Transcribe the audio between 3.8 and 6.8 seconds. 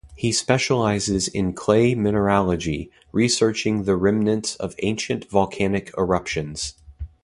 the remnants of ancient volcanic eruptions.